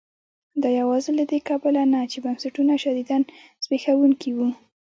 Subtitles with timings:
[0.61, 3.17] دا یوازې له دې کبله نه چې بنسټونه شدیداً
[3.63, 4.47] زبېښونکي وو.